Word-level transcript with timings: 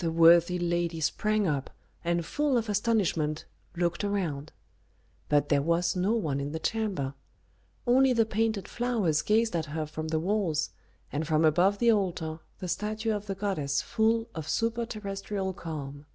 The 0.00 0.10
worthy 0.10 0.58
lady 0.58 1.00
sprang 1.00 1.46
up, 1.46 1.70
and 2.04 2.26
full 2.26 2.58
of 2.58 2.68
astonishment 2.68 3.44
looked 3.76 4.02
around. 4.02 4.50
But 5.28 5.50
there 5.50 5.62
was 5.62 5.94
no 5.94 6.14
one 6.14 6.40
in 6.40 6.50
the 6.50 6.58
chamber. 6.58 7.14
Only 7.86 8.12
the 8.12 8.26
painted 8.26 8.66
flowers 8.66 9.22
gazed 9.22 9.54
at 9.54 9.66
her 9.66 9.86
from 9.86 10.08
the 10.08 10.18
walls, 10.18 10.70
and 11.12 11.28
from 11.28 11.44
above 11.44 11.78
the 11.78 11.92
altar 11.92 12.40
the 12.58 12.66
statue 12.66 13.12
of 13.12 13.26
the 13.26 13.36
goddess 13.36 13.80
full 13.82 14.26
of 14.34 14.48
superterrestrial 14.48 15.52
calm. 15.54 16.06